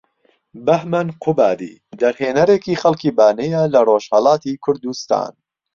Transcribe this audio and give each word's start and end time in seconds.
بەهمەن 0.65 1.07
قوبادی 1.23 1.73
دەرهێنەرێکی 1.99 2.79
خەڵکی 2.81 3.15
بانەیە 3.17 3.61
لە 3.73 3.79
رۆژهەڵاتی 3.89 4.59
کوردوستان 4.63 5.33